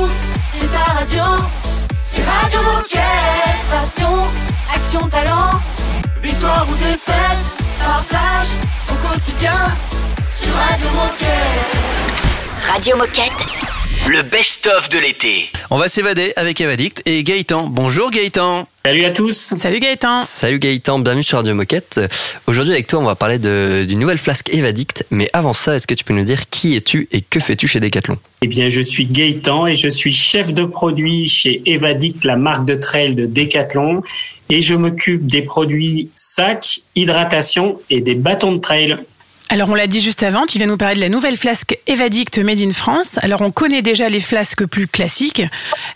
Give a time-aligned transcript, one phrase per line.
[0.00, 0.16] écoutes,
[0.52, 1.22] c'est ta radio.
[2.02, 3.00] C'est Radio Moquette.
[3.70, 4.22] Passion,
[4.74, 5.60] action, talent.
[6.22, 8.48] Victoire ou défaite, partage
[8.90, 9.54] au quotidien
[10.28, 12.72] sur Radio Moquette.
[12.72, 13.46] Radio Moquette.
[14.08, 15.50] Le best-of de l'été.
[15.70, 17.66] On va s'évader avec Evadict et Gaëtan.
[17.68, 18.66] Bonjour Gaëtan.
[18.82, 19.52] Salut à tous.
[19.58, 20.16] Salut Gaëtan.
[20.16, 22.00] Salut Gaëtan, bienvenue sur Radio Moquette.
[22.46, 25.04] Aujourd'hui avec toi, on va parler d'une nouvelle flasque Evadict.
[25.10, 27.78] Mais avant ça, est-ce que tu peux nous dire qui es-tu et que fais-tu chez
[27.78, 28.16] Decathlon?
[28.40, 32.64] Eh bien, je suis Gaëtan et je suis chef de produit chez Evadict, la marque
[32.64, 34.02] de trail de Decathlon.
[34.48, 38.96] Et je m'occupe des produits sacs, hydratation et des bâtons de trail.
[39.52, 42.38] Alors on l'a dit juste avant, tu viens nous parler de la nouvelle flasque Evadict
[42.38, 43.18] Made in France.
[43.20, 45.42] Alors on connaît déjà les flasques plus classiques.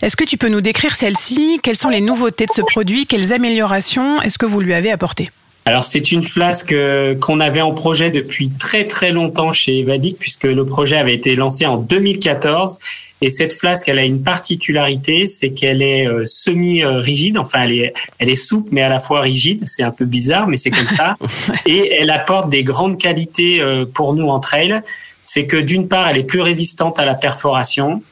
[0.01, 3.05] Est-ce que tu peux nous décrire celle-ci Quelles sont les nouveautés de ce produit?
[3.05, 5.31] Quelles améliorations est-ce que vous lui avez apportées?
[5.67, 10.19] Alors c'est une flasque euh, qu'on avait en projet depuis très très longtemps chez Evadict
[10.19, 12.77] puisque le projet avait été lancé en 2014
[13.21, 17.71] et cette flasque elle a une particularité c'est qu'elle est euh, semi rigide enfin elle
[17.71, 19.63] est elle est souple mais à la fois rigide.
[19.65, 21.15] C'est un peu bizarre mais c'est comme ça.
[21.65, 24.81] Et elle apporte des grandes qualités euh, pour nous en trail
[25.23, 28.03] c'est que d'une part elle est plus résistante à la perforation.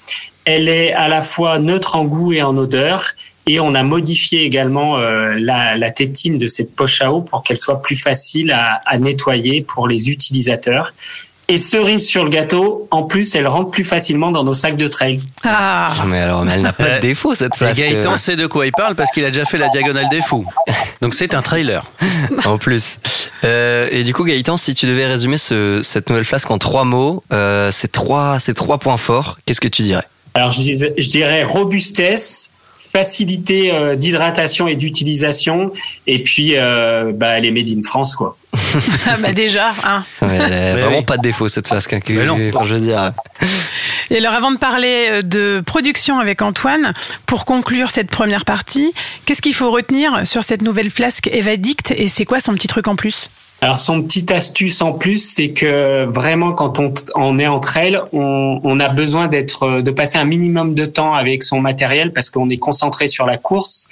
[0.46, 3.14] Elle est à la fois neutre en goût et en odeur
[3.46, 7.44] et on a modifié également euh, la, la, tétine de cette poche à eau pour
[7.44, 10.94] qu'elle soit plus facile à, à, nettoyer pour les utilisateurs.
[11.50, 14.88] Et cerise sur le gâteau, en plus, elle rentre plus facilement dans nos sacs de
[14.88, 15.20] trail.
[15.44, 17.82] Ah, mais alors, mais elle n'a pas de défaut cette flasque.
[17.82, 20.46] Gaëtan sait de quoi il parle parce qu'il a déjà fait la diagonale des fous.
[21.02, 21.84] Donc c'est un trailer.
[22.46, 22.98] en plus.
[23.44, 26.86] Euh, et du coup, Gaëtan, si tu devais résumer ce, cette nouvelle flasque en trois
[26.86, 30.06] mots, euh, ces trois, ces trois points forts, qu'est-ce que tu dirais?
[30.36, 32.53] Alors, je, je dirais robustesse,
[32.96, 35.72] facilité euh, d'hydratation et d'utilisation
[36.06, 38.38] et puis euh, bah, elle est made in France quoi.
[39.08, 40.04] ah bah déjà, hein.
[40.22, 41.04] Ouais, elle a vraiment oui.
[41.04, 41.92] pas de défaut cette flasque.
[41.94, 42.38] Hein, que, Mais non.
[42.54, 43.12] Enfin, je veux dire.
[44.12, 46.94] Et alors avant de parler euh, de production avec Antoine,
[47.26, 48.94] pour conclure cette première partie,
[49.26, 52.88] qu'est-ce qu'il faut retenir sur cette nouvelle flasque Evadict et c'est quoi son petit truc
[52.88, 53.32] en plus?
[53.64, 56.82] Alors son petite astuce en plus, c'est que vraiment quand
[57.16, 61.44] on, est en trail, on, a besoin d'être, de passer un minimum de temps avec
[61.44, 63.88] son matériel parce qu'on est concentré sur la course.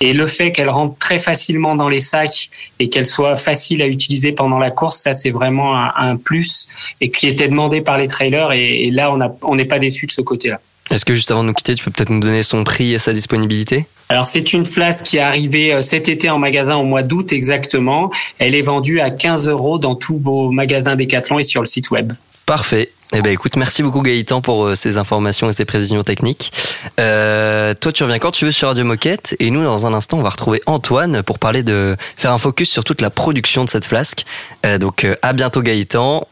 [0.00, 3.88] Et le fait qu'elle rentre très facilement dans les sacs et qu'elle soit facile à
[3.88, 6.68] utiliser pendant la course, ça c'est vraiment un, plus
[7.00, 8.52] et qui était demandé par les trailers.
[8.52, 9.12] Et là,
[9.42, 10.60] on n'est pas déçu de ce côté-là.
[10.90, 12.98] Est-ce que juste avant de nous quitter, tu peux peut-être nous donner son prix et
[12.98, 13.86] sa disponibilité?
[14.08, 18.10] Alors c'est une flasque qui est arrivée cet été en magasin au mois d'août exactement.
[18.38, 21.90] Elle est vendue à 15 euros dans tous vos magasins Decathlon et sur le site
[21.90, 22.12] web.
[22.46, 22.92] Parfait.
[23.12, 26.52] Eh ben écoute, merci beaucoup Gaëtan pour ces informations et ces précisions techniques.
[26.98, 30.18] Euh, toi, tu reviens quand tu veux sur Radio Moquette et nous, dans un instant,
[30.18, 33.70] on va retrouver Antoine pour parler de faire un focus sur toute la production de
[33.70, 34.24] cette flasque.
[34.64, 36.26] Euh, donc à bientôt Gaëtan.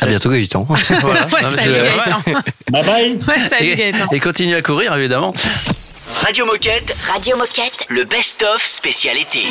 [0.00, 0.66] À bientôt Gaëtan.
[1.00, 1.26] voilà.
[1.26, 2.22] ouais, non, salut, Gaëtan.
[2.70, 3.18] bye bye.
[3.28, 4.06] Ouais, salut, Gaëtan.
[4.12, 5.34] Et, et continue à courir évidemment.
[6.22, 6.94] Radio Moquette.
[7.12, 7.86] Radio Moquette.
[7.88, 9.42] Le best-of spécialité.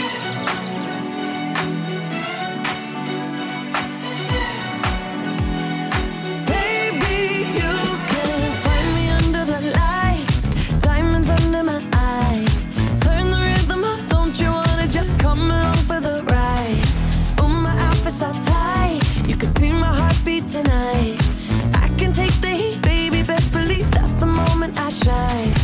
[25.07, 25.56] shine.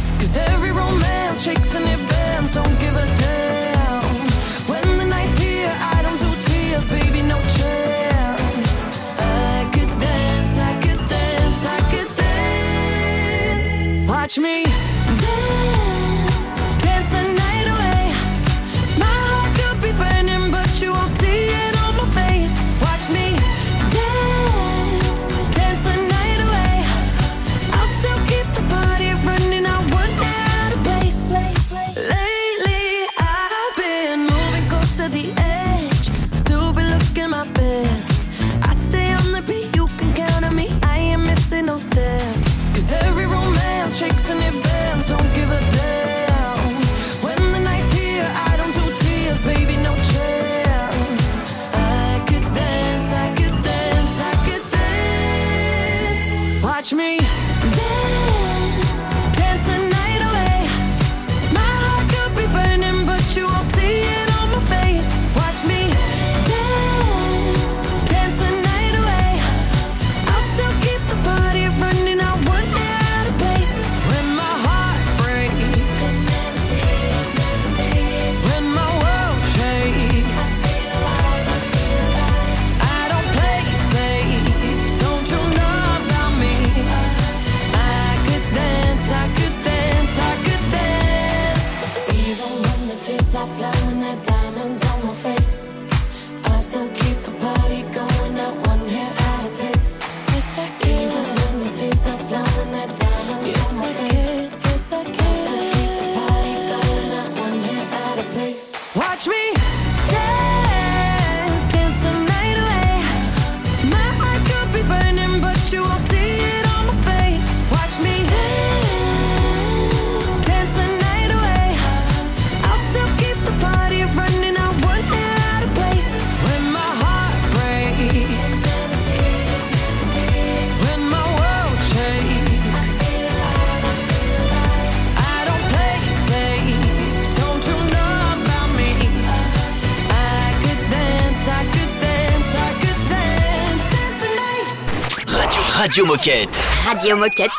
[145.84, 146.86] Radio, Radio Moquette.
[146.86, 147.52] Radio Moquette.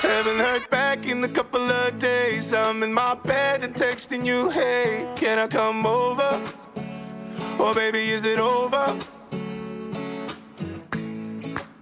[0.00, 2.54] Haven't heard back in a couple of days.
[2.54, 6.40] I'm in my bed and texting you, hey, can I come over?
[7.58, 8.96] Or baby, is it over?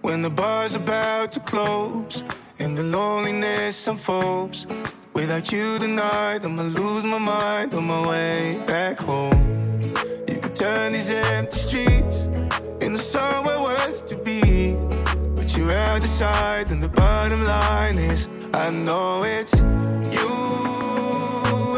[0.00, 2.24] When the bar's about to close
[2.58, 4.66] and the loneliness unfolds.
[5.12, 9.92] Without you tonight, I'ma lose my mind on my way back home.
[10.26, 12.28] You could turn these empty streets
[12.80, 14.31] into somewhere worth to be.
[15.56, 19.60] You're out the side, and the bottom line is I know it's
[20.16, 20.30] you.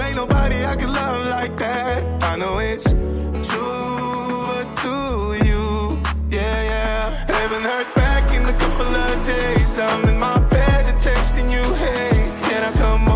[0.00, 2.23] Ain't nobody I can love like that.
[2.23, 2.85] I know it's
[3.49, 4.85] true, but
[5.44, 5.99] you?
[6.31, 7.26] Yeah, yeah.
[7.26, 9.79] Haven't heard back in a couple of days.
[9.79, 13.14] I'm in my bed and texting you, hey, can I come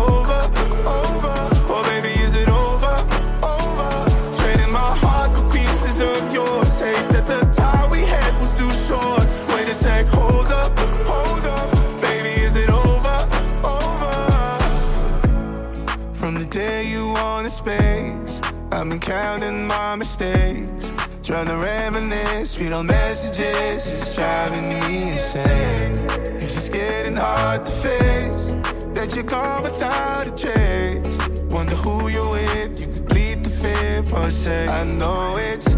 [18.79, 20.93] I've been counting my mistakes.
[21.21, 25.99] Trying to reminisce, read all messages, it's driving me insane.
[26.41, 28.53] It's just getting hard to face
[28.95, 31.41] that you're gone without a trace.
[31.51, 34.69] Wonder who you're with, you could bleed the fear for a sec.
[34.69, 35.73] I know it's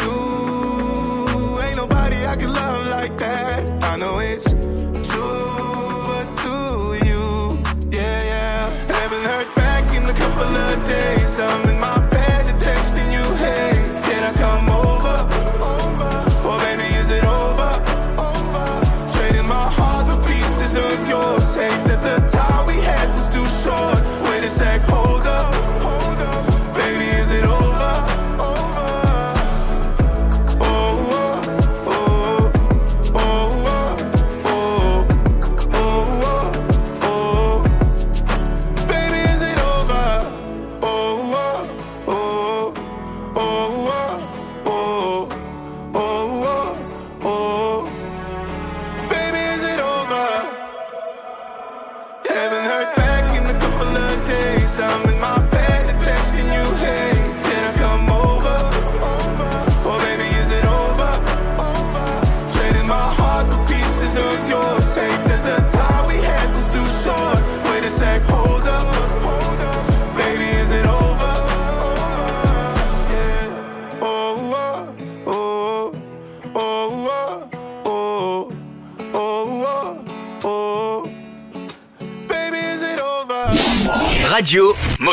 [0.00, 3.70] you, ain't nobody I can love like that.
[3.84, 4.50] I know it's
[5.10, 7.62] true, but do you?
[7.90, 8.70] Yeah, yeah.
[8.86, 11.38] Haven't heard back in a couple of days.
[11.38, 11.67] I'm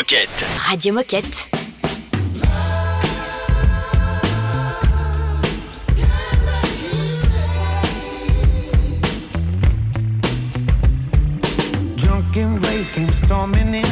[0.05, 0.45] Moquette.
[0.69, 1.49] Radio Moquette.
[11.95, 13.83] Drunken rays came storming in.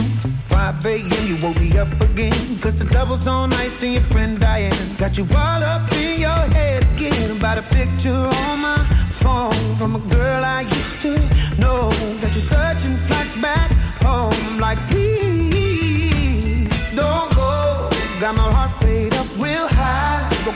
[0.50, 1.28] 5 a.m.
[1.28, 2.32] You woke me up again.
[2.60, 6.30] Cause the double's on ice and your friend Diane got you all up in your
[6.30, 7.36] head again.
[7.36, 8.78] About a picture on my
[9.10, 11.18] phone from a girl I used to
[11.60, 11.90] know.
[12.22, 13.72] That you're searching flights back
[14.04, 14.36] home.
[14.46, 14.78] I'm like,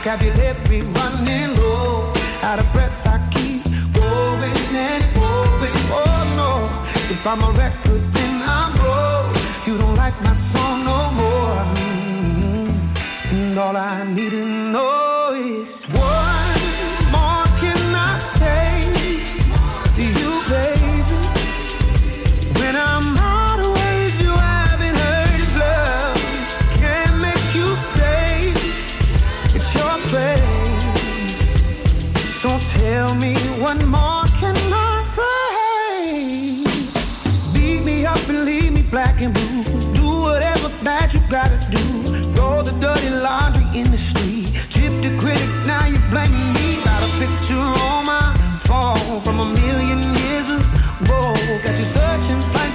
[0.07, 2.13] Vocabulary running low.
[2.41, 3.61] Out of breath, I keep
[3.91, 5.77] going and going.
[5.91, 6.51] Oh no.
[7.11, 9.67] If I'm a record, then I'm broke.
[9.67, 11.59] You don't like my song no more.
[11.75, 13.31] Mm.
[13.33, 14.96] And all I need to know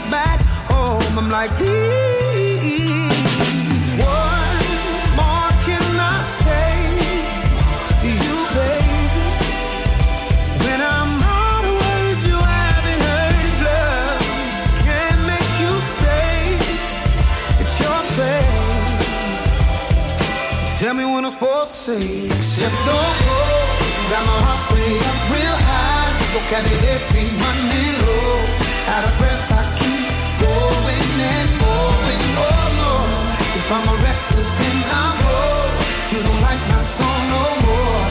[0.02, 1.18] searching back home.
[1.18, 3.10] I'm like, please,
[3.98, 4.64] what
[5.16, 6.98] more can I say
[8.00, 9.02] to you, baby?
[10.64, 14.22] When I'm out of words, you haven't heard love.
[14.86, 16.58] Can't make you stay.
[17.60, 18.46] It's your play.
[20.78, 23.40] Tell me when I'm supposed to say, except don't go.
[24.10, 26.10] Got my heart way up real high.
[26.34, 28.38] Vocabulary running low.
[28.92, 29.31] Out of breath,
[33.74, 35.72] I'm a record, then I'm wrong.
[36.12, 38.04] You don't like my song no more.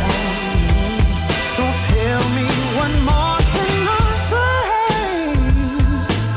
[1.56, 2.46] So tell me
[2.78, 4.62] what more can I say?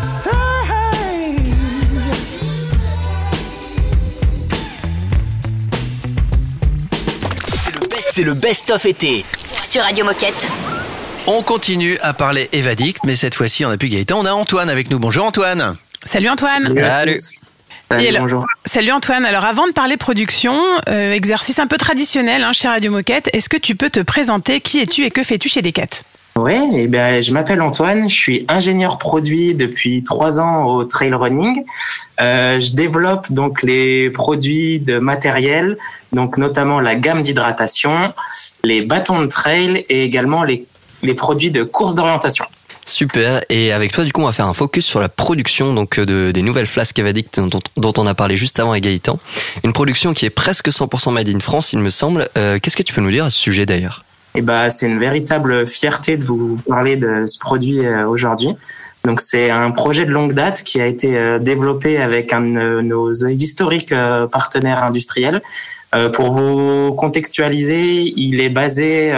[0.09, 0.37] Say.
[8.11, 9.25] C'est le best-of été.
[9.65, 10.47] Sur Radio Moquette.
[11.27, 14.69] On continue à parler Evadict, mais cette fois-ci, on n'a plus Gaëtan, on a Antoine
[14.69, 14.99] avec nous.
[14.99, 15.77] Bonjour Antoine.
[16.05, 16.75] Salut Antoine.
[16.77, 17.17] Salut.
[17.99, 19.25] Et alors- Salut Antoine.
[19.25, 23.49] Alors avant de parler production, euh, exercice un peu traditionnel hein, chez Radio Moquette, est-ce
[23.49, 26.03] que tu peux te présenter Qui es-tu et que fais-tu chez Decat?
[26.37, 31.15] Ouais, eh ben, je m'appelle Antoine, je suis ingénieur produit depuis trois ans au trail
[31.15, 31.63] running.
[32.21, 35.79] Euh, je développe donc les produits de matériel,
[36.13, 38.13] donc notamment la gamme d'hydratation,
[38.65, 40.67] les bâtons de trail et également les,
[41.05, 42.47] les produits de course d'orientation.
[42.87, 43.43] Super.
[43.49, 46.07] Et avec toi, du coup, on va faire un focus sur la production donc euh,
[46.07, 49.19] de, des nouvelles flasques Evadict dont, on a parlé juste avant avec Gaëtan.
[49.65, 52.29] Une production qui est presque 100% made in France, il me semble.
[52.37, 54.05] Euh, Qu'est-ce que tu peux nous dire à ce sujet d'ailleurs?
[54.35, 58.51] Et ben, c'est une véritable fierté de vous parler de ce produit euh, aujourd'hui.
[59.05, 63.13] Donc, c'est un projet de longue date qui a été développé avec un de nos
[63.13, 63.95] historiques
[64.33, 65.43] partenaires industriels.
[66.15, 69.13] Pour vous contextualiser, il est basé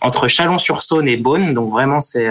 [0.00, 1.54] entre Chalon-sur-Saône et Beaune.
[1.54, 2.28] Donc, vraiment, c'est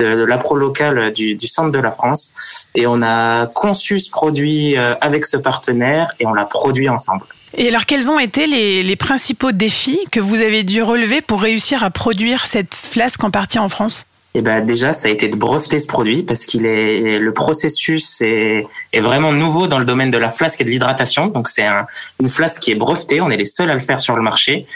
[0.00, 2.32] de, l'appro local du, du centre de la France.
[2.74, 7.24] Et on a conçu ce produit euh, avec ce partenaire et on l'a produit ensemble.
[7.56, 11.40] Et alors quels ont été les, les principaux défis que vous avez dû relever pour
[11.42, 14.06] réussir à produire cette flasque en partie en France?
[14.36, 18.20] Et ben déjà, ça a été de breveter ce produit parce qu'il est le processus
[18.20, 21.26] est, est vraiment nouveau dans le domaine de la flasque et de l'hydratation.
[21.26, 21.88] Donc c'est un-
[22.20, 23.20] une flasque qui est brevetée.
[23.20, 24.66] On est les seuls à le faire sur le marché.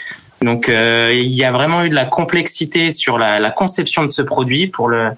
[0.41, 4.21] Donc euh, il y a vraiment eu de la complexité sur la, conception de ce
[4.21, 5.13] produit pour le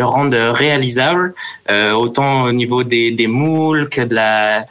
[0.00, 1.34] rendre réalisable,
[1.70, 4.64] euh, autant au niveau des, moules que de la,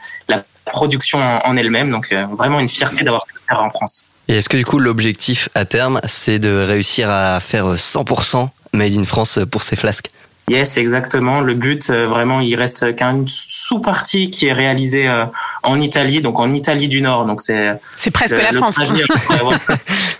[0.66, 1.90] production en, elle-même.
[1.90, 4.06] Donc euh, vraiment une fierté d'avoir pu faire en France.
[4.28, 8.98] Et est-ce que du coup, l'objectif à terme, c'est de réussir à faire 100% made
[8.98, 10.10] in France pour ces flasques?
[10.48, 11.40] Yes, exactement.
[11.40, 15.24] Le but, euh, vraiment, il reste qu'une sous-partie qui est réalisée euh,
[15.62, 17.26] en Italie, donc en Italie du Nord.
[17.26, 18.74] Donc c'est C'est presque le- la le France.
[18.76, 19.56] trajet, ouais.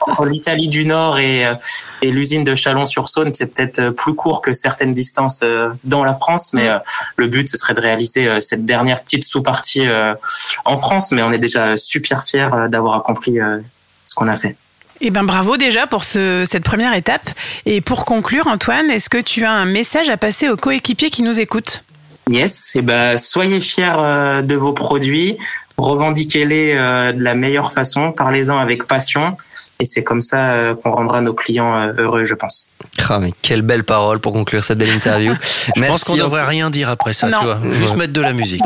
[0.07, 1.55] Entre l'Italie du Nord et, euh,
[2.03, 6.53] et l'usine de Chalon-sur-Saône, c'est peut-être plus court que certaines distances euh, dans la France,
[6.53, 6.79] mais euh,
[7.17, 10.15] le but, ce serait de réaliser euh, cette dernière petite sous-partie euh,
[10.65, 11.13] en France.
[11.13, 13.59] Mais on est déjà super fiers d'avoir accompli euh,
[14.07, 14.57] ce qu'on a fait.
[15.01, 17.31] Eh ben bravo déjà pour ce, cette première étape.
[17.67, 21.23] Et pour conclure, Antoine, est-ce que tu as un message à passer aux coéquipiers qui
[21.23, 21.85] nous écoutent?
[22.29, 25.39] Yes, et ben soyez fiers euh, de vos produits,
[25.79, 29.37] revendiquez-les euh, de la meilleure façon, parlez-en avec passion,
[29.81, 32.67] et c'est comme ça euh, qu'on rendra nos clients euh, heureux, je pense.
[33.09, 35.35] Ah, mais quelle belle parole pour conclure cette belle interview.
[35.77, 37.39] Je pense qu'on ne devrait rien dire après ça, Non.
[37.39, 37.59] tu vois.
[37.73, 38.61] Juste mettre de la musique.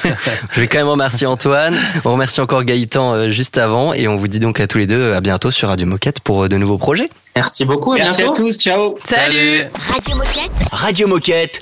[0.52, 1.76] Je vais quand même remercier Antoine.
[2.04, 4.86] On remercie encore Gaëtan euh, juste avant et on vous dit donc à tous les
[4.86, 7.08] deux à bientôt sur Radio Moquette pour de nouveaux projets.
[7.36, 8.34] Merci beaucoup, à Merci à bientôt.
[8.42, 8.94] tous, ciao.
[9.08, 10.52] Salut, Radio Moquette.
[10.72, 11.60] Radio Moquette.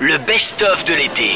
[0.00, 1.30] Le best-of de l'été.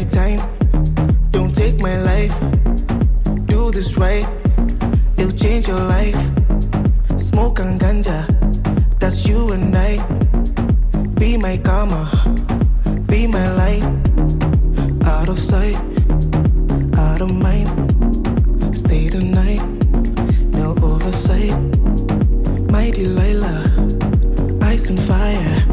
[0.00, 0.40] My time,
[1.30, 2.34] don't take my life.
[3.46, 4.26] Do this right,
[5.18, 6.16] it'll change your life.
[7.18, 8.20] Smoke and ganja,
[8.98, 9.92] that's you and I.
[11.18, 12.02] Be my karma,
[13.08, 13.84] be my light.
[15.04, 15.76] Out of sight,
[16.96, 17.68] out of mind.
[18.74, 19.62] Stay the night,
[20.60, 21.56] no oversight.
[22.70, 23.60] My Delilah,
[24.62, 25.69] ice and fire.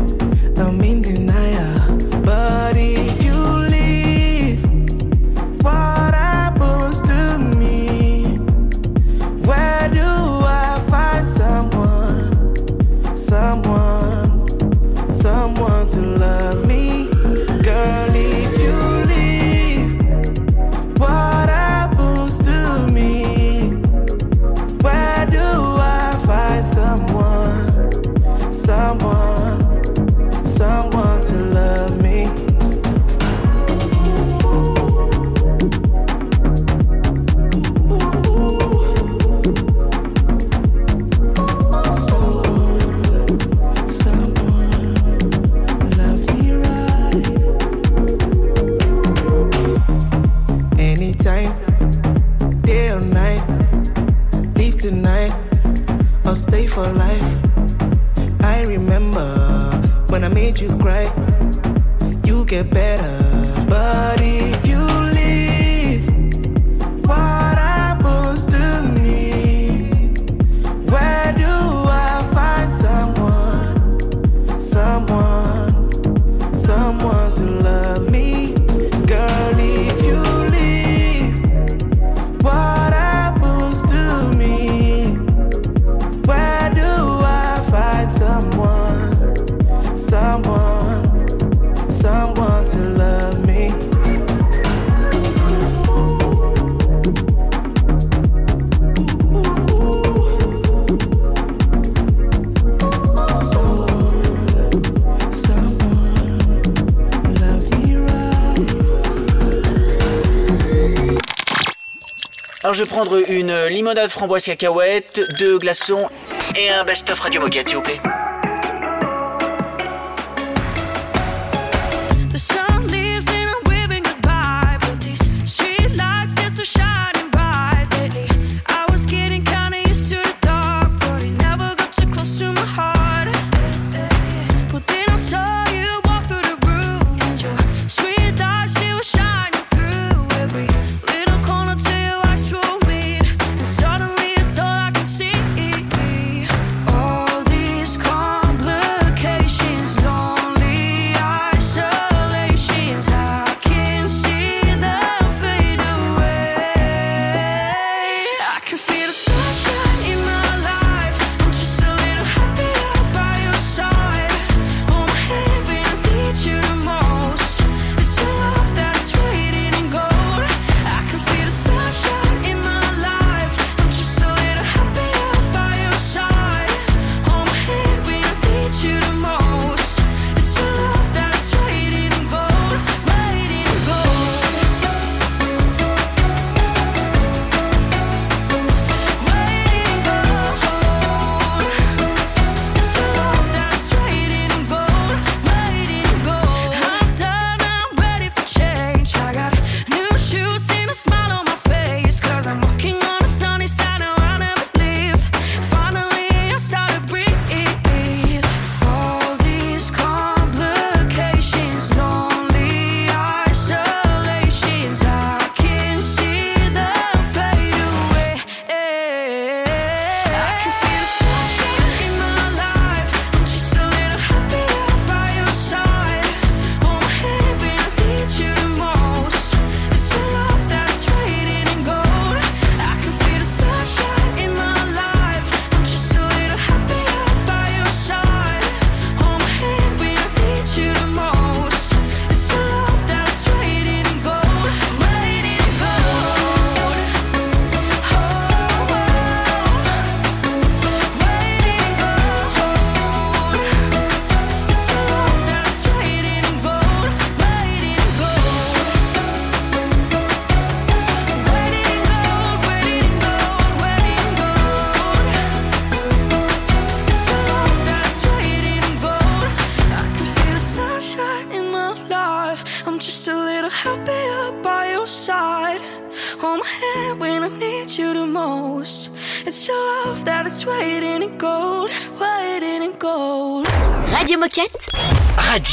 [113.68, 116.08] Euh, limonade framboise cacahuète, deux glaçons
[116.56, 118.00] et un best-of Radio Moquette, s'il vous plaît.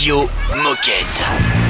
[0.04, 1.64] Radio Moquette.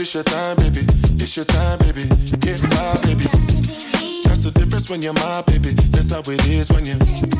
[0.00, 0.80] It's your time, baby.
[1.22, 2.08] It's your time, baby.
[2.40, 3.28] Get my baby.
[4.24, 5.70] That's the difference when you're my baby.
[5.92, 7.39] That's how it is when you.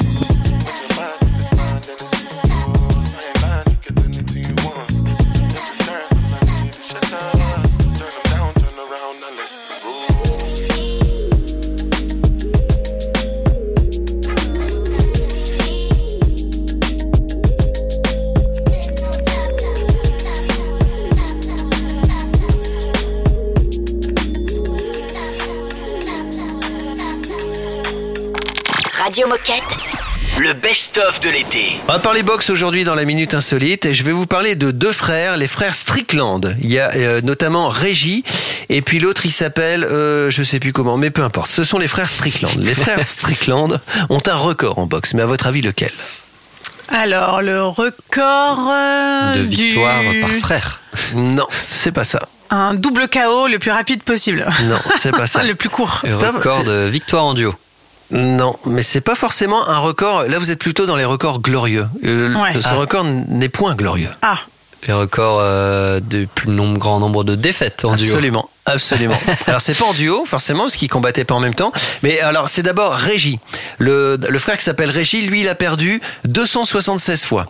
[29.21, 29.77] Radio Moquette.
[30.39, 31.73] Le best-of de l'été.
[31.87, 34.71] On va parler boxe aujourd'hui dans la Minute Insolite et je vais vous parler de
[34.71, 36.55] deux frères, les frères Strickland.
[36.59, 38.23] Il y a euh, notamment Régis
[38.69, 41.51] et puis l'autre il s'appelle, euh, je sais plus comment, mais peu importe.
[41.51, 42.55] Ce sont les frères Strickland.
[42.57, 43.79] Les frères Strickland
[44.09, 45.91] ont un record en boxe, mais à votre avis lequel?
[46.89, 50.81] Alors, le record euh, De du- victoire par frère.
[51.13, 52.27] Non, c'est pas ça.
[52.49, 54.47] Un double KO le plus rapide possible.
[54.63, 55.43] Non, c'est pas ça.
[55.43, 56.01] le plus court.
[56.05, 57.53] Le record de victoire en duo.
[58.11, 60.23] Non, mais c'est pas forcément un record.
[60.23, 61.87] Là, vous êtes plutôt dans les records glorieux.
[62.03, 62.53] Euh, Ouais.
[62.61, 62.73] Ce Ah.
[62.75, 64.09] record n'est point glorieux.
[64.21, 64.37] Ah,
[64.87, 68.07] Les records euh, de plus nombre, grand nombre de défaites en duo.
[68.07, 69.17] Absolument, absolument.
[69.47, 71.71] alors c'est pas en duo forcément parce qu'ils combattaient pas en même temps,
[72.01, 73.37] mais alors c'est d'abord Régis,
[73.77, 77.45] le, le frère qui s'appelle Régis, lui il a perdu 276 fois.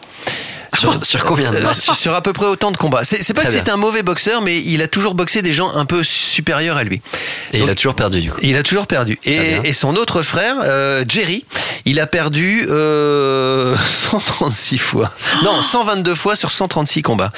[0.78, 3.04] Sur, sur combien de Euh, sur à peu près autant de combats.
[3.04, 3.64] C'est c'est pas Très que bien.
[3.66, 6.84] c'est un mauvais boxeur, mais il a toujours boxé des gens un peu supérieurs à
[6.84, 7.02] lui.
[7.54, 8.40] Et Donc, il a toujours perdu du coup.
[8.42, 9.20] Il a toujours perdu.
[9.26, 11.46] Et, et son autre frère, euh, Jerry,
[11.86, 15.12] il a perdu euh, 136 fois.
[15.44, 17.32] Non, 122 fois sur 136 combats.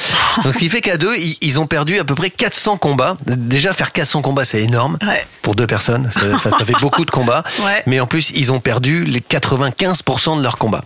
[0.43, 3.15] Donc ce qui fait qu'à deux, ils, ils ont perdu à peu près 400 combats.
[3.25, 5.25] Déjà faire 400 combats, c'est énorme ouais.
[5.41, 6.09] pour deux personnes.
[6.11, 7.43] Ça, ça fait beaucoup de combats.
[7.61, 7.83] Ouais.
[7.87, 10.83] Mais en plus, ils ont perdu les 95% de leurs combats.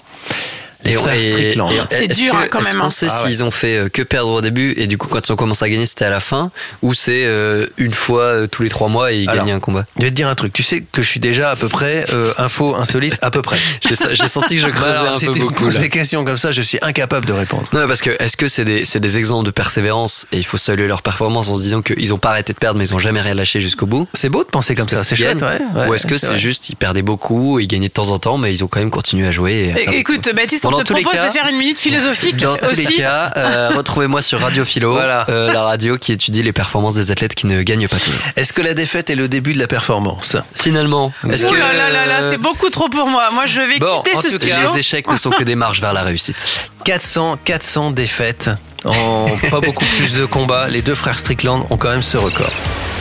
[0.87, 1.71] Les Et- frères et- Strickland.
[1.71, 2.89] et- C'est dur, que- hein, quand est-ce même, qu'on hein.
[2.89, 3.29] sait Ah ouais.
[3.31, 5.63] s'ils ont fait euh, que perdre au début et du coup quand ils ont commencé
[5.65, 8.87] à gagner c'était à la fin ou c'est euh, une fois euh, tous les trois
[8.89, 9.85] mois et ils Alors, gagnent un combat?
[9.97, 10.53] Je vais te dire un truc.
[10.53, 13.57] Tu sais que je suis déjà à peu près euh, info insolite à peu près.
[13.87, 15.81] J'ai senti que je creusais Alors, un si peu tu me beaucoup poses là.
[15.81, 17.67] des questions comme ça, je suis incapable de répondre.
[17.73, 20.57] Non, parce que est-ce que c'est des, c'est des exemples de persévérance et il faut
[20.57, 22.99] saluer leur performance en se disant qu'ils n'ont pas arrêté de perdre mais ils n'ont
[22.99, 24.07] jamais rien lâché jusqu'au bout?
[24.13, 25.59] C'est beau de penser comme ça, c'est chouette, ouais.
[25.75, 28.37] ouais, Ou est-ce que c'est juste ils perdaient beaucoup, ils gagnaient de temps en temps
[28.37, 30.65] mais ils ont quand même continué à jouer et à É- faire des Écoute, Baptiste,
[30.65, 32.85] on Dans te tous les propose cas- de faire une minute philosophique Dans tous aussi.
[32.87, 35.25] les cas, euh, retrouvez-moi sur Radio Philo, Voilà.
[35.29, 38.19] euh, la radio qui étudie les performances des athlètes qui ne gagnent pas toujours.
[38.35, 40.35] Est-ce que la défaite est le début de la performance?
[40.55, 43.29] Finalement, est-ce Oh que là là là là, c'est beaucoup trop pour moi.
[43.31, 45.55] Moi, je vais Bon, quitter en ce tout cas, les échecs ne sont que des
[45.55, 48.49] marches vers la réussite 400, 400 défaites
[48.85, 50.67] en pas beaucoup plus de combats.
[50.69, 52.51] Les deux frères Strickland ont quand même ce record.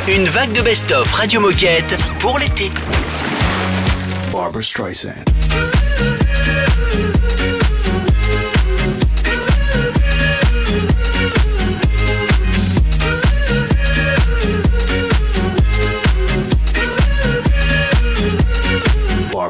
[0.08, 2.70] Une vague de best-of Radio Moquette pour l'été.
[4.32, 5.12] Barbara Streisand.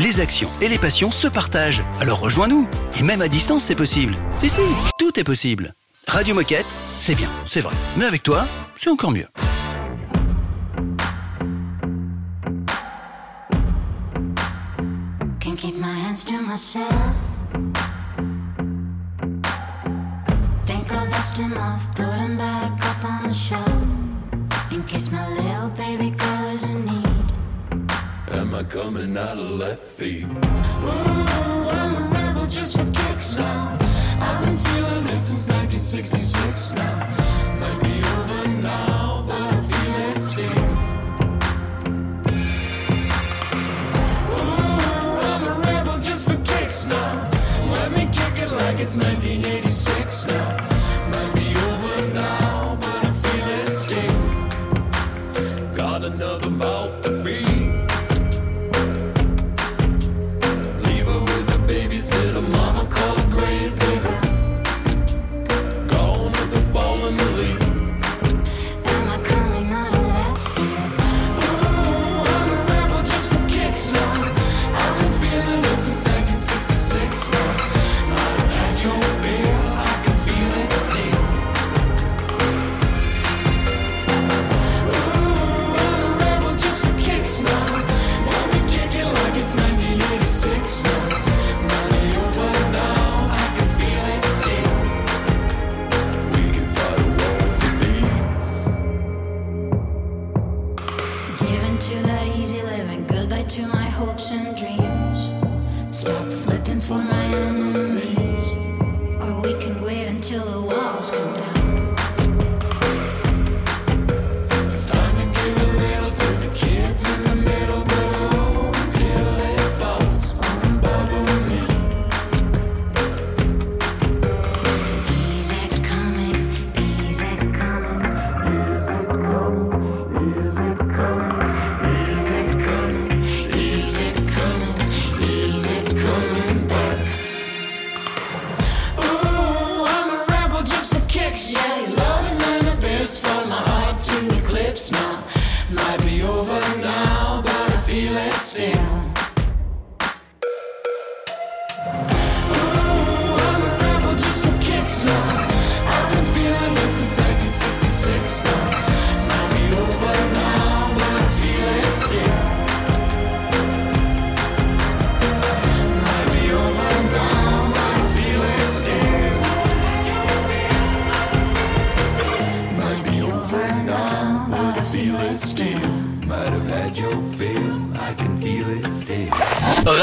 [0.00, 1.82] Les actions et les passions se partagent.
[2.00, 2.66] Alors rejoins-nous.
[2.98, 4.14] Et même à distance, c'est possible.
[4.38, 4.62] Si, si,
[4.98, 5.74] tout est possible.
[6.08, 6.64] Radio Moquette,
[6.96, 7.74] c'est bien, c'est vrai.
[7.98, 9.26] Mais avec toi, c'est encore mieux.
[28.50, 30.28] Am I coming out of left field?
[30.32, 33.78] Ooh, I'm a rebel just for kicks now.
[34.20, 36.98] I've been feeling it since 1966 now.
[37.60, 40.66] Might be over now, but I feel it still.
[44.34, 47.30] Ooh, I'm a rebel just for kicks now.
[47.70, 50.69] Let me kick it like it's 1986 now.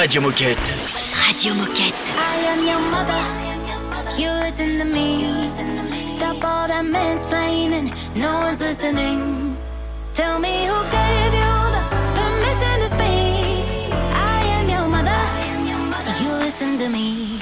[0.08, 0.72] Radio Moquette.
[1.28, 2.14] Radio Moquette.
[2.16, 3.24] I am your mother.
[4.18, 5.50] You listen to me.
[6.08, 7.94] Stop all that mansplaining.
[8.16, 9.58] No one's listening.
[10.14, 11.84] Tell me who gave you the
[12.16, 13.94] permission to speak.
[14.16, 16.24] I am your mother.
[16.24, 17.42] You listen to me.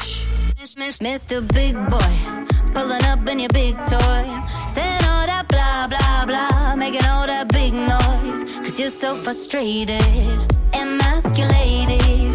[0.58, 1.48] Miss, miss, Mr.
[1.54, 2.14] Big Boy,
[2.74, 4.24] pulling up in your big toy.
[4.74, 6.76] Saying all that blah, blah, blah.
[6.76, 8.44] Making all that big noise.
[8.62, 10.02] Cause you're so frustrated,
[10.74, 12.35] emasculated.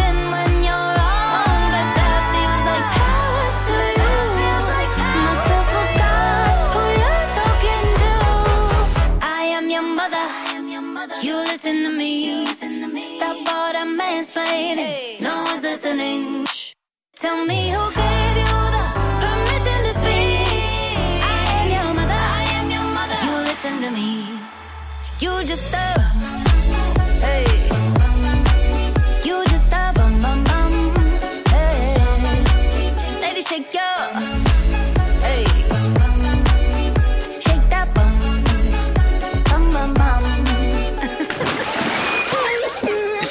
[14.75, 16.45] No one's listening.
[16.45, 16.71] Shh.
[17.17, 18.85] Tell me who gave you the
[19.21, 21.23] permission to speak.
[21.27, 22.21] I am your mother.
[22.39, 23.17] I am your mother.
[23.25, 24.39] You listen to me.
[25.19, 25.63] You just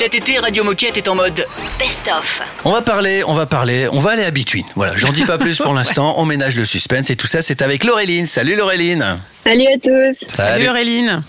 [0.01, 1.45] Cet été, Radio Moquette est en mode
[1.79, 2.41] Best-of.
[2.65, 4.65] On va parler, on va parler, on va aller à Between.
[4.75, 6.15] Voilà, j'en dis pas plus pour l'instant.
[6.17, 8.25] On ménage le suspense et tout ça, c'est avec Laureline.
[8.25, 9.19] Salut Laureline.
[9.45, 10.25] Salut à tous.
[10.27, 11.23] Salut Auréline.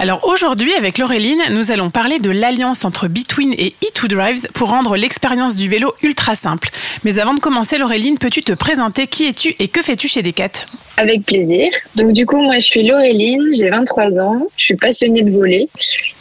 [0.00, 4.96] Alors aujourd'hui, avec Laureline, nous allons parler de l'alliance entre Between et E2Drives pour rendre
[4.96, 6.70] l'expérience du vélo ultra simple.
[7.04, 10.66] Mais avant de commencer, Laureline, peux-tu te présenter Qui es-tu et que fais-tu chez Decat?
[10.96, 11.68] Avec plaisir.
[11.94, 15.68] Donc du coup, moi je suis Laureline, j'ai 23 ans, je suis passionnée de voler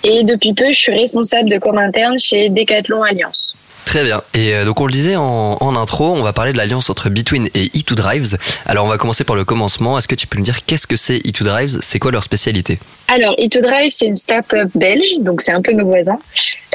[0.03, 3.55] et depuis peu je suis responsable de com interne chez Decathlon Alliance.
[3.86, 4.22] Très bien.
[4.34, 7.10] Et euh, donc on le disait en, en intro, on va parler de l'alliance entre
[7.10, 8.38] Between et E2Drives.
[8.65, 9.98] Alors on va commencer par le commencement.
[9.98, 12.80] Est-ce que tu peux nous dire qu'est-ce que c'est E2Drives C'est quoi leur spécialité?
[13.10, 16.17] Alors, E2Drive, c'est une start-up belge, donc c'est un peu nos voisins.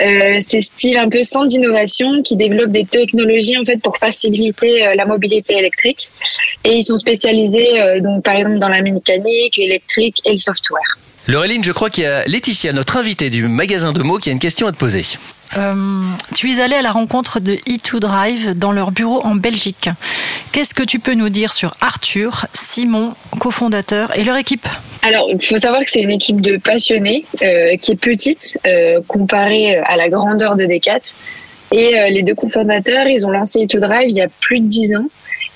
[0.01, 4.87] Euh, c'est style un peu centre d'innovation qui développe des technologies en fait pour faciliter
[4.87, 6.09] euh, la mobilité électrique.
[6.65, 10.99] Et ils sont spécialisés euh, donc par exemple dans la mécanique, l'électrique et le software.
[11.27, 14.33] Laureline, je crois qu'il y a Laetitia, notre invitée du magasin de mots, qui a
[14.33, 15.03] une question à te poser.
[15.57, 19.89] Euh, tu es allé à la rencontre de E2Drive dans leur bureau en Belgique.
[20.53, 24.67] Qu'est-ce que tu peux nous dire sur Arthur, Simon, cofondateur, et leur équipe?
[25.03, 29.01] Alors, il faut savoir que c'est une équipe de passionnés euh, qui est petite euh,
[29.07, 31.01] comparée à la grandeur de Decat.
[31.71, 35.05] Et les deux cofondateurs, ils ont lancé E2Drive il y a plus de 10 ans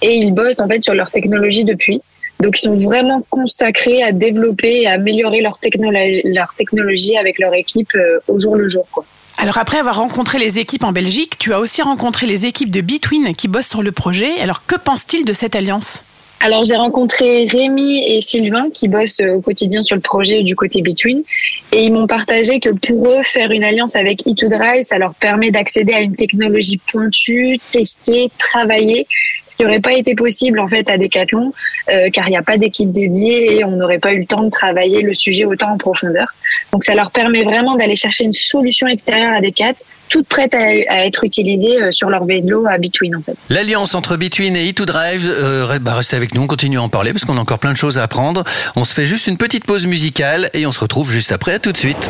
[0.03, 2.03] et ils bossent en fait sur leur technologie depuis.
[2.41, 7.97] Donc, ils sont vraiment consacrés à développer et à améliorer leur, technologie, avec leur équipe
[8.29, 8.85] au jour le jour.
[8.93, 9.07] Quoi.
[9.39, 12.81] Alors après avoir rencontré les équipes en Belgique, tu as aussi rencontré les équipes de
[12.81, 14.41] Between qui bossent sur le projet.
[14.41, 16.05] Alors que pensent-ils de cette alliance?
[16.45, 20.57] Alors j'ai rencontré Rémi et Sylvain qui bossent euh, au quotidien sur le projet du
[20.57, 21.23] côté Between
[21.71, 25.53] et ils m'ont partagé que pour eux faire une alliance avec E2Drive, ça leur permet
[25.53, 29.07] d'accéder à une technologie pointue, testée, travaillée,
[29.53, 31.53] ce qui n'aurait pas été possible en fait à Decathlon
[31.91, 34.43] euh, car il n'y a pas d'équipe dédiée et on n'aurait pas eu le temps
[34.43, 36.33] de travailler le sujet autant en profondeur.
[36.73, 39.75] Donc ça leur permet vraiment d'aller chercher une solution extérieure à Decat,
[40.09, 43.37] toute prête à, à être utilisée euh, sur leur vélo à Between en fait.
[43.51, 47.13] L'alliance entre Between et E2Drive, euh, bah, restez avec nous, on continue à en parler
[47.13, 48.45] parce qu'on a encore plein de choses à apprendre.
[48.75, 51.53] On se fait juste une petite pause musicale et on se retrouve juste après.
[51.53, 52.09] À tout de suite.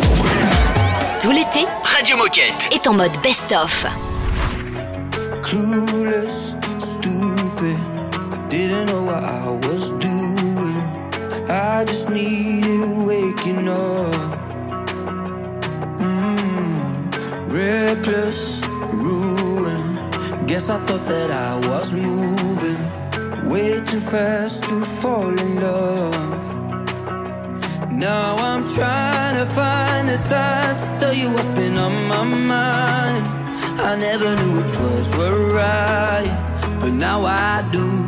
[1.21, 3.87] Tout l'été, Radio Moquette est en mode best-of.
[5.43, 6.52] Clueless,
[7.63, 8.51] stupid.
[8.51, 10.77] Didn't know what I was doing.
[11.49, 14.39] I just needed waking up.
[15.99, 17.13] Mm,
[17.53, 18.61] reckless,
[18.93, 20.47] ruin.
[20.47, 22.81] Guess I thought that I was moving
[23.49, 26.43] way too fast to fall in love.
[27.91, 33.43] Now I'm trying to find the time to tell you what's been on my mind.
[33.81, 36.52] I never knew which words were right,
[36.83, 38.02] but now I do.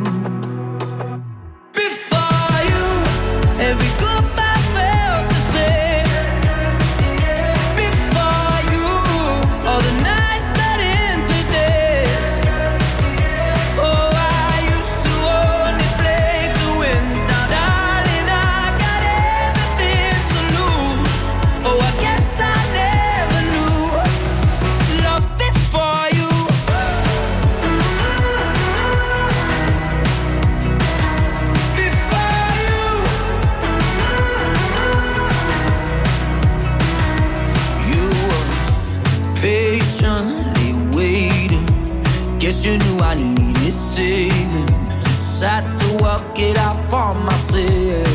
[43.95, 44.67] receiving.
[44.99, 48.07] Just had to work it out for myself.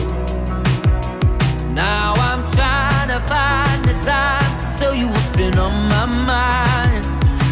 [1.74, 7.05] Now I'm trying to find the time to tell you what's been on my mind.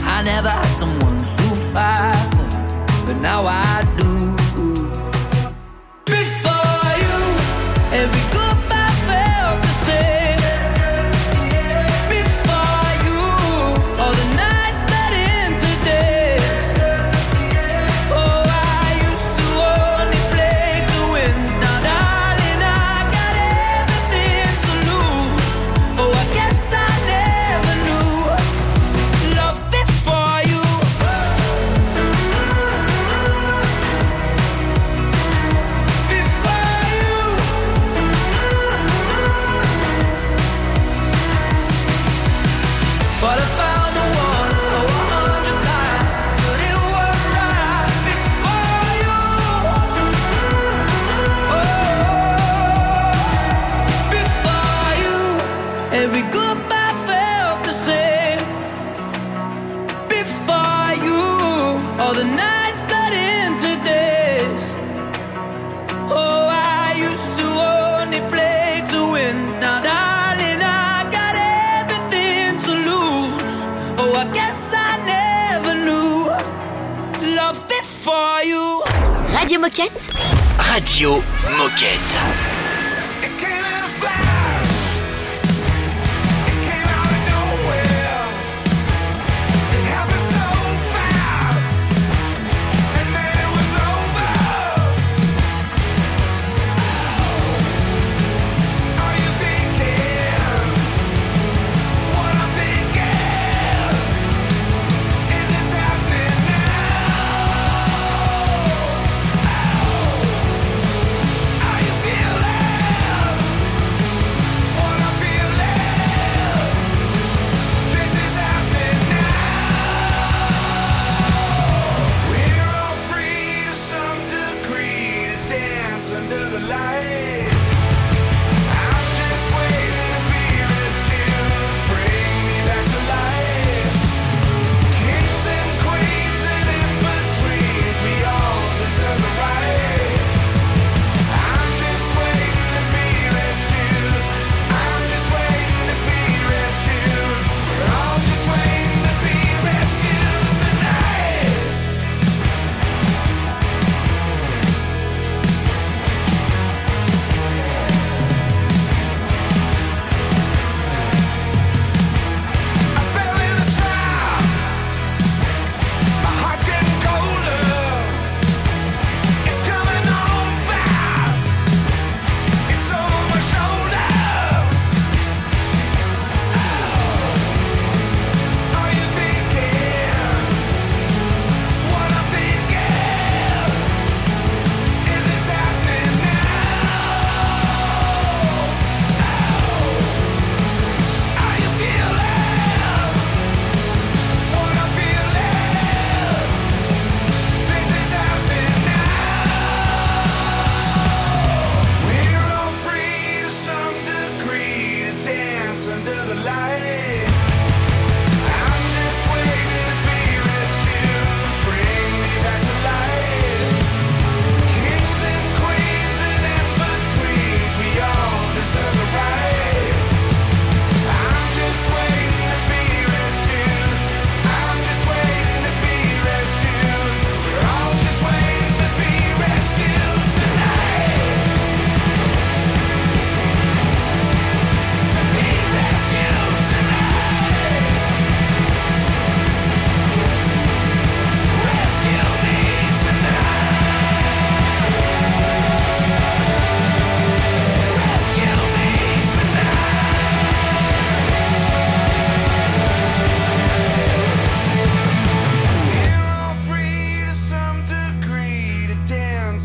[0.04, 4.17] I never had someone to fight for, but now I do.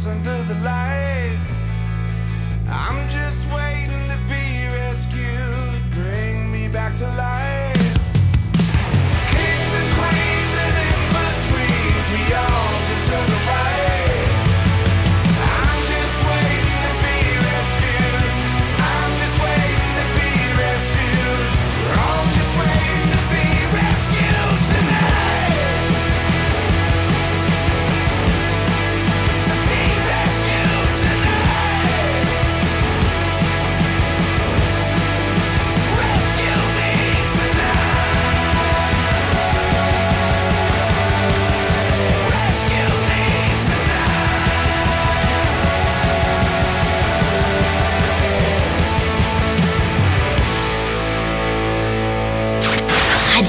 [0.08, 1.72] under the lights.
[2.68, 3.33] I'm just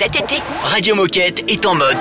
[0.00, 1.98] Cet été, Radio Moquette est en mode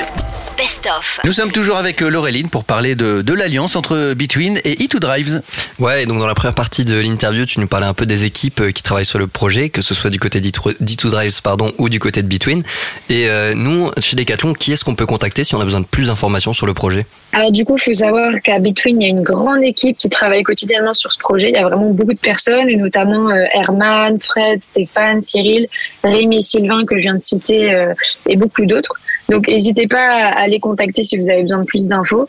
[0.60, 1.22] Best of.
[1.24, 5.00] Nous sommes toujours avec euh, Laureline pour parler de, de l'alliance entre Between et E2
[5.00, 5.42] Drives.
[5.80, 8.26] Ouais, et donc dans la première partie de l'interview, tu nous parlais un peu des
[8.26, 11.72] équipes euh, qui travaillent sur le projet, que ce soit du côté d'E2 Drives pardon,
[11.78, 12.64] ou du côté de Between.
[13.10, 15.86] Et euh, nous, chez Decathlon, qui est-ce qu'on peut contacter si on a besoin de
[15.86, 17.06] plus d'informations sur le projet?
[17.32, 20.10] Alors du coup, il faut savoir qu'à Between, il y a une grande équipe qui
[20.10, 21.52] travaille quotidiennement sur ce projet.
[21.52, 25.68] Il y a vraiment beaucoup de personnes, et notamment euh, Herman, Fred, Stéphane, Cyril,
[26.04, 27.94] Rémi et Sylvain que je viens de citer, euh,
[28.28, 28.96] et beaucoup d'autres.
[29.30, 32.28] Donc n'hésitez pas à les contacter si vous avez besoin de plus d'infos.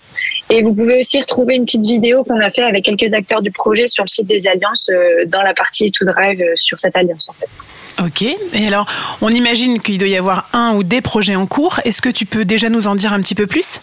[0.50, 3.50] Et vous pouvez aussi retrouver une petite vidéo qu'on a fait avec quelques acteurs du
[3.50, 6.96] projet sur le site des Alliances, euh, dans la partie To Drive euh, sur cette
[6.96, 7.48] alliance en fait.
[8.04, 8.22] Ok.
[8.54, 8.86] Et alors,
[9.20, 11.80] on imagine qu'il doit y avoir un ou des projets en cours.
[11.84, 13.80] Est-ce que tu peux déjà nous en dire un petit peu plus?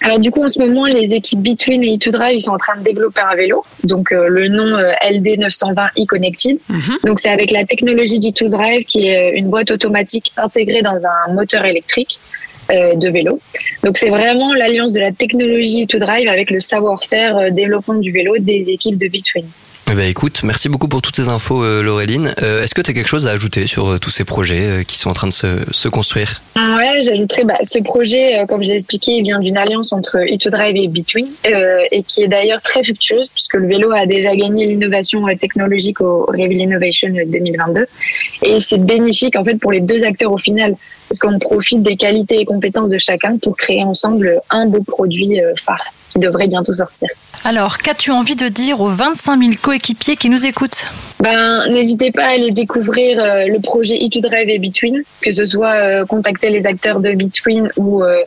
[0.00, 2.76] Alors du coup, en ce moment, les équipes Between et E2Drive, ils sont en train
[2.78, 3.64] de développer un vélo.
[3.82, 6.58] Donc euh, le nom euh, LD920 e-Connected.
[7.04, 11.64] Donc c'est avec la technologie d'E2Drive qui est une boîte automatique intégrée dans un moteur
[11.64, 12.20] électrique
[12.68, 13.40] de vélo.
[13.82, 18.38] Donc c'est vraiment l'alliance de la technologie E2Drive avec le savoir-faire euh, développement du vélo
[18.38, 19.46] des équipes de Between.
[19.90, 22.34] Eh ben, écoute, merci beaucoup pour toutes ces infos, euh, Laureline.
[22.42, 24.98] Euh, Est-ce que tu as quelque chose à ajouter sur euh, tous ces projets qui
[24.98, 26.42] sont en train de se, se construire?
[26.56, 30.76] Ouais, j'ajouterais, bah, ce projet, comme je l'ai expliqué, il vient d'une alliance entre E2Drive
[30.76, 31.28] et Between,
[31.90, 36.26] et qui est d'ailleurs très fructueuse, puisque le vélo a déjà gagné l'innovation technologique au
[36.26, 37.86] Reveal Innovation 2022.
[38.42, 40.74] Et c'est bénéfique, en fait, pour les deux acteurs au final,
[41.08, 45.40] parce qu'on profite des qualités et compétences de chacun pour créer ensemble un beau produit
[45.64, 45.82] phare.
[46.12, 47.08] Qui devrait bientôt sortir.
[47.44, 50.86] Alors, qu'as-tu envie de dire aux 25 000 coéquipiers qui nous écoutent?
[51.20, 55.72] Ben, n'hésitez pas à aller découvrir euh, le projet E2Drive et Between, que ce soit
[55.74, 58.22] euh, contacter les acteurs de Between ou euh,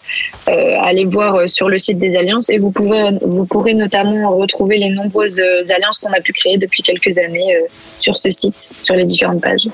[0.49, 2.49] euh, aller voir euh, sur le site des alliances.
[2.49, 5.39] Et vous pouvez, vous pourrez notamment retrouver les nombreuses
[5.75, 7.67] alliances qu'on a pu créer depuis quelques années euh,
[7.99, 9.67] sur ce site, sur les différentes pages.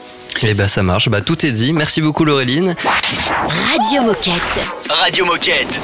[0.44, 1.74] Et bah ça marche, bah tout est dit.
[1.74, 2.76] Merci beaucoup Laureline.
[3.72, 4.88] Radio Moquette.
[4.90, 5.80] Radio Moquette.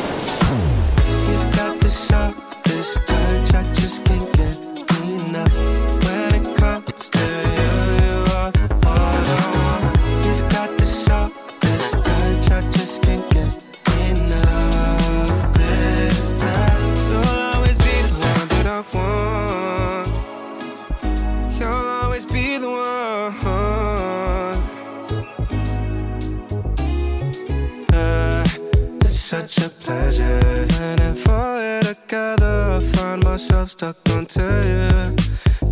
[29.83, 30.65] Such a pleasure.
[30.79, 35.15] Whenever we're together, I find myself stuck onto you.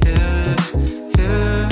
[0.06, 0.56] Yeah,
[1.18, 1.70] yeah.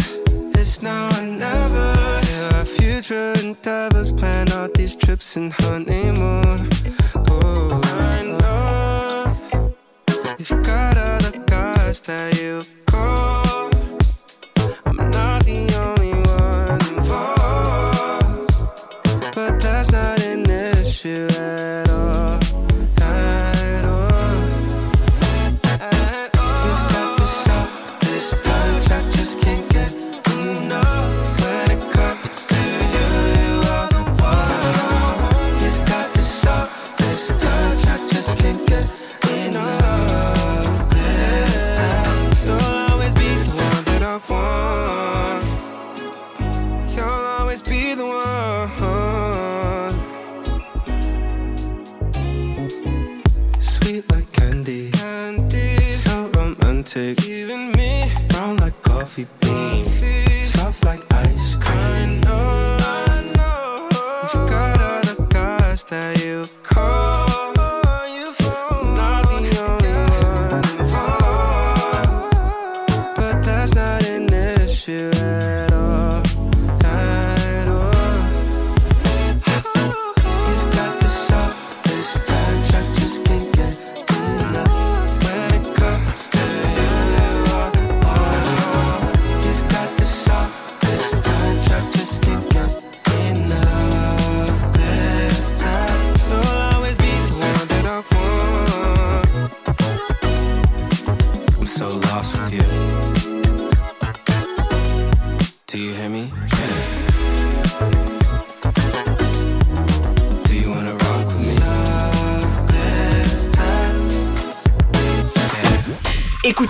[0.56, 1.94] It's now or never.
[2.32, 6.70] Yeah, our future endeavors plan out these trips and honeymoon.
[7.30, 9.38] Oh, I know
[10.38, 12.62] you've got other guys that you
[56.96, 57.26] romantic.
[57.28, 59.28] Even me, brown like coffee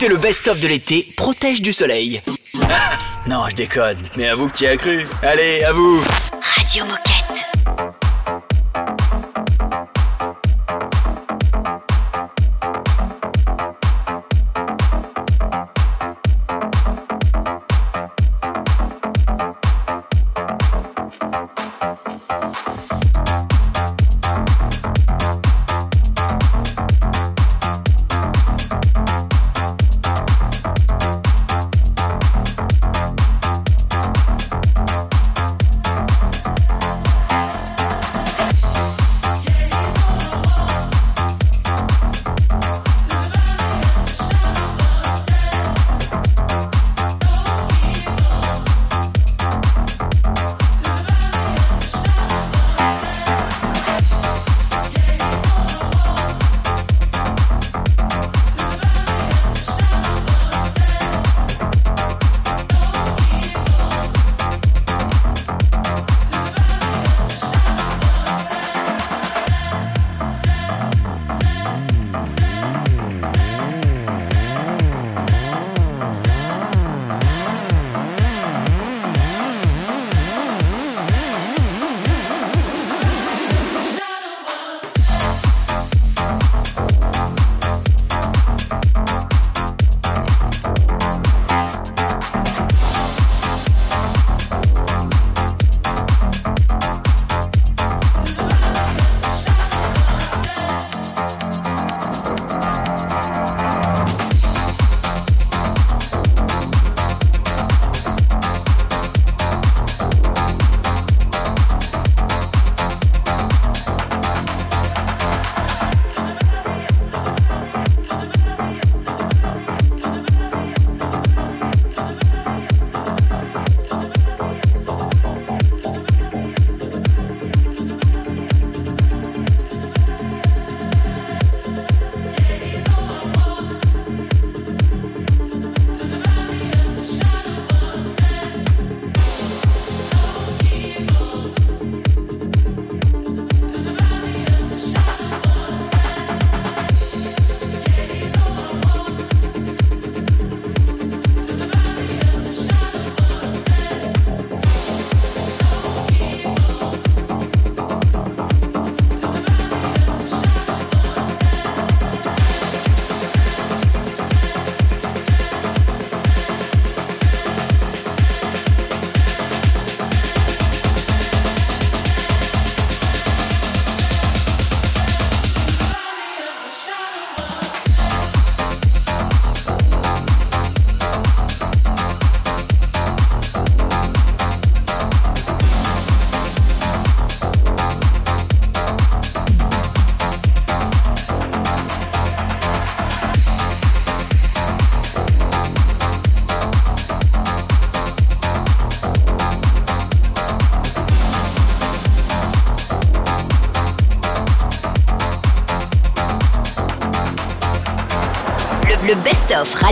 [0.10, 2.20] le best-of de l'été, protège du soleil.
[2.64, 2.98] Ah,
[3.28, 5.06] non, je déconne, mais à vous qui a cru.
[5.22, 6.02] Allez, à vous.
[6.42, 7.09] Radio Moquette.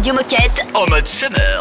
[0.07, 0.13] En
[0.89, 1.56] mode summer.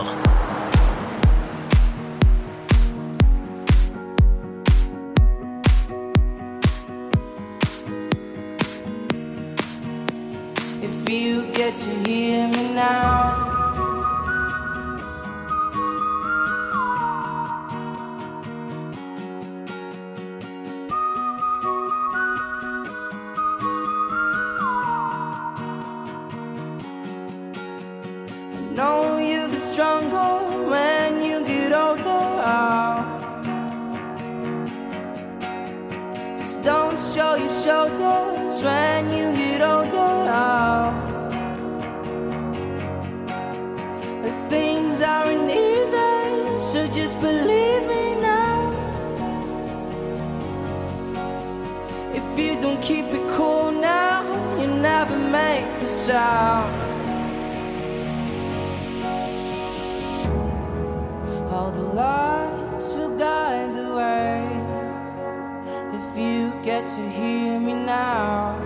[66.94, 68.65] to hear me now.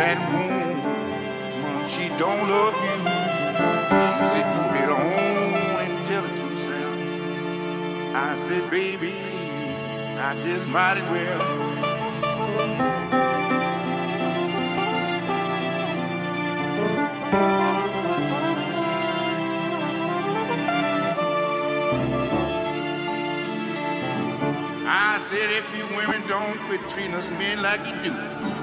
[0.00, 2.98] that woman, she don't love you.
[4.16, 6.96] She said, go head on and tell it to yourself.
[8.14, 9.12] I said, baby,
[10.16, 11.42] I just might as well.
[24.86, 28.59] I said if you women don't quit treating us men like you do,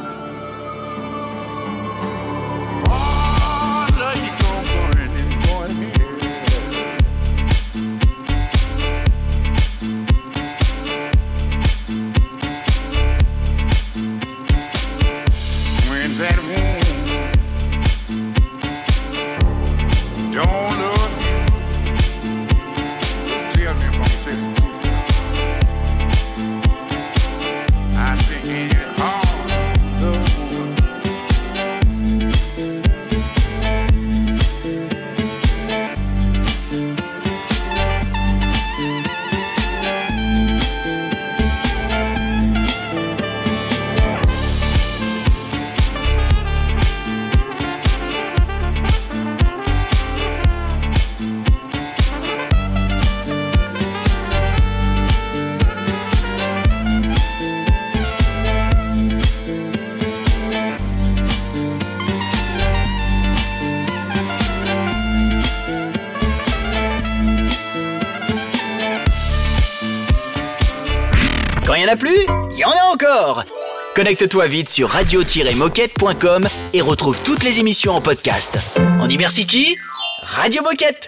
[73.98, 78.60] Connecte-toi vite sur radio-moquette.com et retrouve toutes les émissions en podcast.
[79.02, 79.76] On dit merci qui?
[80.22, 81.07] Radio Moquette